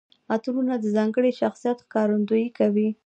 [0.33, 2.89] عطرونه د ځانګړي شخصیت ښکارندويي کوي.